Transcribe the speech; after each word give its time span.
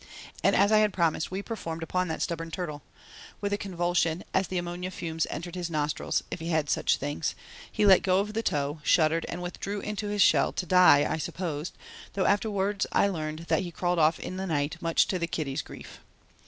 And 0.43 0.55
as 0.55 0.71
I 0.71 0.79
had 0.79 0.93
promised 0.93 1.29
we 1.29 1.43
performed 1.43 1.83
upon 1.83 2.07
that 2.07 2.23
stubborn 2.23 2.49
turtle. 2.49 2.81
With 3.39 3.53
a 3.53 3.57
convulsion, 3.59 4.23
as 4.33 4.47
the 4.47 4.57
ammonia 4.57 4.89
fumes 4.89 5.27
entered 5.29 5.53
his 5.53 5.69
nostrils, 5.69 6.23
if 6.31 6.39
he 6.39 6.49
had 6.49 6.71
such 6.71 6.97
things, 6.97 7.35
he 7.71 7.85
let 7.85 8.01
go 8.01 8.19
of 8.19 8.33
the 8.33 8.41
toe, 8.41 8.79
shuddered 8.81 9.27
and 9.29 9.43
withdrew 9.43 9.79
into 9.81 10.07
his 10.07 10.23
shell, 10.23 10.53
to 10.53 10.65
die, 10.65 11.05
I 11.07 11.19
supposed, 11.19 11.77
though 12.13 12.25
I 12.25 12.31
afterwards 12.31 12.87
learned 12.95 13.45
that 13.49 13.61
he 13.61 13.69
crawled 13.69 13.99
off 13.99 14.19
in 14.19 14.37
the 14.37 14.47
night, 14.47 14.77
much 14.81 15.05
to 15.07 15.19
the 15.19 15.27
kiddie's 15.27 15.61
grief. 15.61 15.99